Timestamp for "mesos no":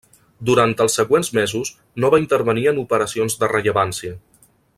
1.39-2.11